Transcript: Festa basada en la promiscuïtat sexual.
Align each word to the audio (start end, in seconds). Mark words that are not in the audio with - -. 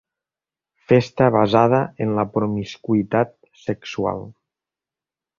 Festa 0.91 1.25
basada 1.35 1.81
en 2.05 2.15
la 2.19 2.25
promiscuïtat 2.37 3.35
sexual. 3.65 4.25